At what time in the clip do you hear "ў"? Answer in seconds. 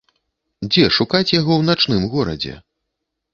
1.57-1.63